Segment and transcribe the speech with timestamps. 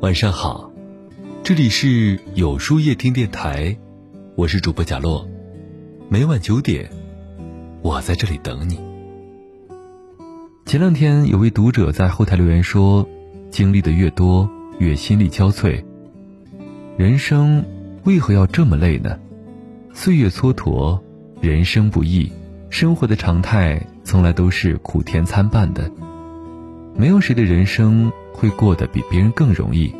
[0.00, 0.72] 晚上好，
[1.42, 3.76] 这里是有书夜听电台，
[4.34, 5.28] 我是主播贾洛，
[6.08, 6.88] 每晚九点，
[7.82, 8.80] 我在这里等你。
[10.64, 13.06] 前两天有位读者在后台留言说
[13.52, 14.48] ：“经历的越多，
[14.78, 15.84] 越心力交瘁。
[16.96, 17.62] 人生
[18.04, 19.18] 为何要这么累呢？
[19.92, 20.98] 岁月蹉跎，
[21.42, 22.32] 人生不易，
[22.70, 25.92] 生活的常态从来都是苦甜参半的，
[27.00, 29.94] 没有谁的人生。”会过得比别人更容易。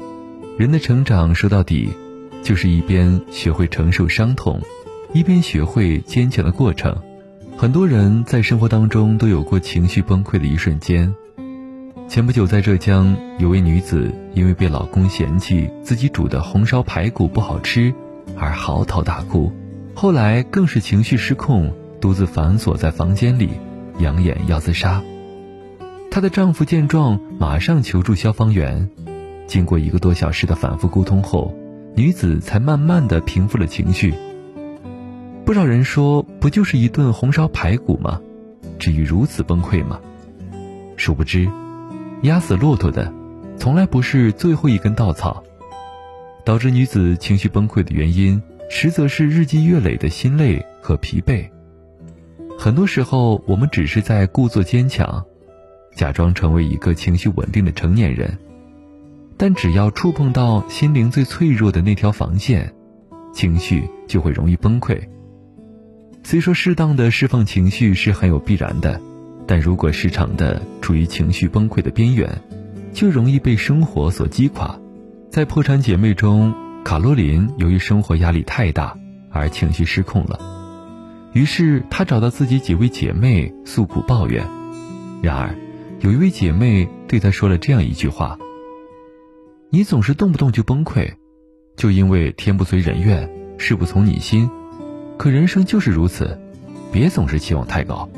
[0.57, 1.91] 人的成长说到底，
[2.43, 4.59] 就是一边学会承受伤痛，
[5.13, 6.97] 一边学会坚强的过程。
[7.59, 11.15] 很多人在生活当中都有过情绪崩溃的一瞬间。
[12.09, 17.93] 前不久在浙江，有位女子因为被老公嫌弃自己煮的红烧排骨不好吃，
[18.39, 19.53] 而嚎啕大哭。
[19.95, 23.51] 后来更是情绪失控，独自反锁在房间里，
[23.99, 25.03] 扬言要自杀。
[26.11, 28.91] 她的丈夫见状，马上求助消防员。
[29.47, 31.55] 经过一个多小时的反复沟通后，
[31.95, 34.13] 女子才慢慢的平复了情绪。
[35.45, 38.21] 不少人说，不就是一顿红烧排骨吗？
[38.79, 40.01] 至于如此崩溃吗？
[40.97, 41.49] 殊不知，
[42.23, 43.13] 压死骆驼的，
[43.57, 45.45] 从来不是最后一根稻草。
[46.45, 51.49] 导致女子情绪崩溃的原因，实则是日积月累的心累和疲惫。
[52.59, 55.25] 很多时候，我们只是在故作坚强。
[55.95, 58.39] 假装成为一个情绪稳定的成年人，
[59.37, 62.73] 但只要触碰到心灵最脆弱的那条防线，
[63.35, 64.99] 情绪就会容易崩溃。
[66.23, 69.01] 虽说适当的释放情绪是很有必然的，
[69.47, 72.41] 但如果时常的处于情绪崩溃的边缘，
[72.93, 74.79] 就容易被生活所击垮。
[75.31, 76.55] 在《破产姐妹》中，
[76.85, 78.97] 卡洛琳由于生活压力太大
[79.31, 80.39] 而情绪失控了，
[81.33, 84.47] 于是她找到自己几位姐妹诉苦抱怨，
[85.23, 85.55] 然而。
[86.01, 88.39] 有一位姐妹对她说了这样一句话
[89.69, 91.13] ：“你总是动不动就崩溃，
[91.77, 94.49] 就因为天不遂人愿，事不从你心。
[95.19, 96.41] 可人生就是如此，
[96.91, 98.09] 别总是期望太高。”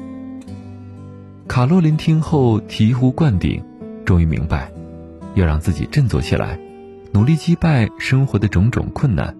[1.48, 3.60] 卡洛琳听后醍醐灌顶，
[4.04, 4.70] 终于明白，
[5.34, 6.58] 要让自己振作起来，
[7.12, 9.36] 努力击败生活的种种困难。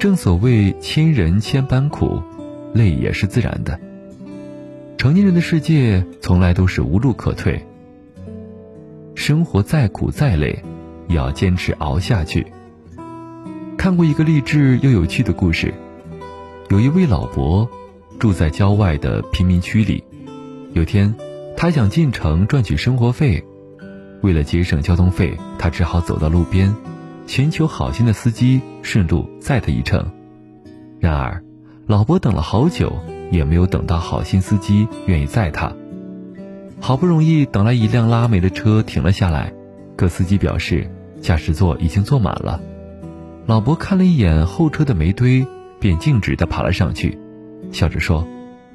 [0.00, 2.20] 正所谓千人千般苦，
[2.74, 3.78] 累也是自然的。
[4.98, 7.64] 成年人的世界从来都是无路可退，
[9.14, 10.60] 生活再苦再累，
[11.06, 12.44] 也要坚持熬下去。
[13.76, 15.72] 看过一个励志又有趣的故事，
[16.68, 17.70] 有一位老伯
[18.18, 20.02] 住在郊外的贫民区里，
[20.72, 21.14] 有天
[21.56, 23.44] 他想进城赚取生活费，
[24.22, 26.74] 为了节省交通费，他只好走到路边，
[27.28, 30.04] 寻求好心的司机顺路载他一程。
[30.98, 31.40] 然而，
[31.86, 32.92] 老伯等了好久。
[33.30, 35.72] 也没有等到好心司机愿意载他，
[36.80, 39.52] 好不容易等来一辆拉煤的车停了下来，
[39.96, 40.90] 可司机表示
[41.20, 42.60] 驾驶座已经坐满了。
[43.46, 45.46] 老伯看了一眼后车的煤堆，
[45.80, 47.18] 便径直地爬了上去，
[47.72, 48.26] 笑着说：“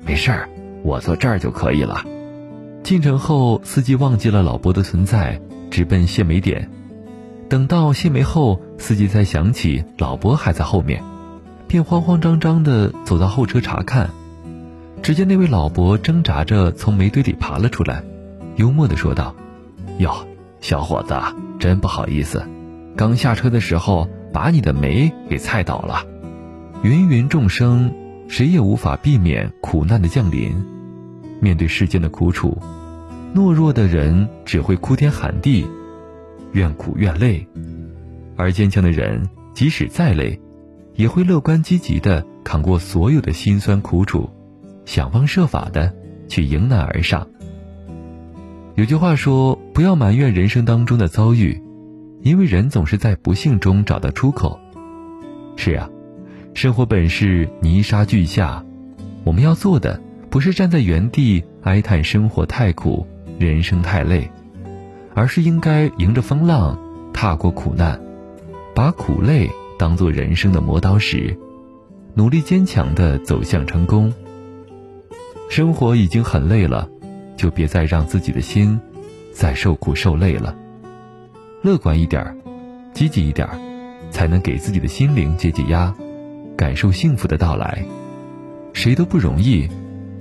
[0.06, 0.50] 没事儿，
[0.84, 2.04] 我坐这儿就可以了。”
[2.84, 5.40] 进城后，司机忘记了老伯的存在，
[5.72, 6.70] 直奔卸煤点。
[7.50, 11.04] 等到卸煤后，司机才想起老伯还在后面，
[11.68, 14.10] 便慌慌张张地走到后车查看。
[15.04, 18.02] 只见那位老伯挣扎着从煤堆里爬了出来，
[18.56, 19.36] 幽默地说道
[20.00, 20.26] ：“哟，
[20.62, 21.14] 小伙子，
[21.60, 22.42] 真不好意思，
[22.96, 26.06] 刚下车的时候把你的煤给踩倒了。”
[26.84, 27.94] 芸芸众生，
[28.30, 30.56] 谁也无法避免苦难的降临。
[31.42, 32.58] 面对世间的苦楚，
[33.36, 35.68] 懦弱的人只会哭天喊地，
[36.54, 37.46] 怨苦怨累；
[38.38, 40.40] 而坚强的人，即使再累，
[40.96, 44.30] 也会乐观积极地扛过所有的辛酸苦楚。
[44.86, 45.94] 想方设法的
[46.28, 47.28] 去迎难而上。
[48.76, 51.62] 有句话说：“不要埋怨人生当中的遭遇，
[52.22, 54.60] 因为人总是在不幸中找到出口。”
[55.56, 55.90] 是啊，
[56.56, 58.66] 生活本是泥沙俱下，
[59.24, 60.02] 我们要做的
[60.32, 63.06] 不是站在原地哀叹生活太苦、
[63.38, 64.32] 人生太累，
[65.14, 66.80] 而是应该迎着风浪，
[67.14, 68.02] 踏过苦难，
[68.74, 69.48] 把苦累
[69.78, 71.38] 当做人生的磨刀石，
[72.16, 74.12] 努力坚强的走向成功。
[75.54, 76.90] 生活已经很累了，
[77.38, 78.82] 就别再让自己的心
[79.32, 80.56] 再受苦受累了。
[81.62, 82.36] 乐观一点，
[82.92, 83.48] 积极一点，
[84.10, 85.94] 才能给自己的心灵解解压，
[86.58, 87.86] 感受幸福的到来。
[88.74, 89.70] 谁都不容易，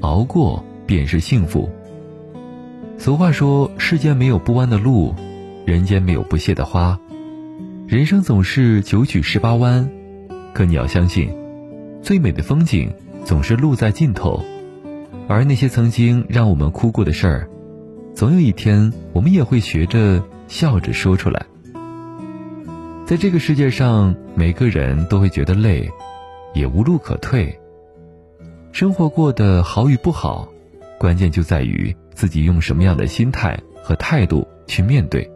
[0.02, 1.70] 熬过便是幸福。
[2.98, 5.14] 俗话说：“世间没有不弯的路，
[5.64, 7.00] 人间没有不谢的花。”
[7.88, 9.88] 人生总是九曲十八弯，
[10.52, 11.30] 可你要相信，
[12.02, 12.92] 最美的风景
[13.24, 14.44] 总是路在尽头。
[15.32, 17.48] 而那些曾经让我们哭过的事儿，
[18.14, 21.46] 总有一天我们也会学着笑着说出来。
[23.06, 25.90] 在这个世界上，每个人都会觉得累，
[26.52, 27.58] 也无路可退。
[28.72, 30.46] 生活过得好与不好，
[30.98, 35.26] 关键就在于自己用什么样的心态和态度去面对。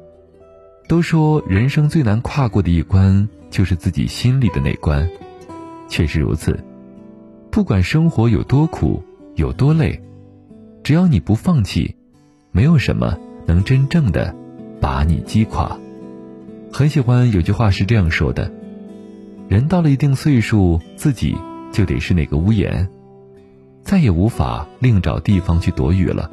[0.87, 5.09] 都说人生最难跨过的一关，就是自己心里的那关，
[5.89, 6.63] 确实如此。
[7.51, 9.03] 不管生活有多苦，
[9.37, 10.01] 有多累，
[10.83, 11.95] 只要你不放弃，
[12.53, 14.35] 没有什么能真正的
[14.81, 15.79] 把你击垮。
[16.73, 18.51] 很喜欢有句话是这样说的：
[19.47, 21.37] 人到了一定岁数，自己
[21.71, 22.89] 就得是那个屋檐，
[23.83, 26.31] 再也无法另找地方去躲雨了。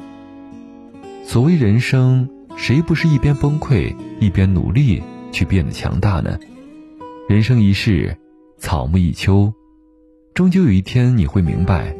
[1.24, 6.38] 所谓人生，谁不是一边崩溃一边努力去变得强大呢？
[7.28, 8.16] 人生一世，
[8.56, 9.52] 草木一秋，
[10.32, 11.94] 终究有一天你会明白，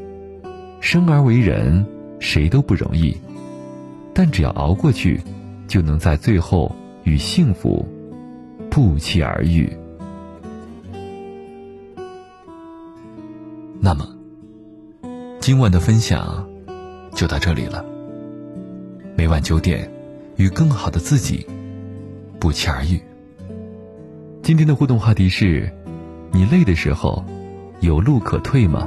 [0.85, 1.83] 生而为人，
[2.21, 3.17] 谁都不容易，
[4.13, 5.19] 但只要熬过去，
[5.67, 6.71] 就能在最后
[7.05, 7.89] 与幸福。
[8.71, 9.73] 不期而遇。
[13.81, 14.07] 那么，
[15.41, 16.47] 今晚的分享
[17.15, 17.83] 就到这里了。
[19.17, 19.91] 每晚九点，
[20.37, 21.47] 与更好的自己
[22.39, 23.01] 不期而遇。
[24.43, 25.73] 今天的互动话题是：
[26.31, 27.25] 你累的时候，
[27.81, 28.87] 有路可退吗？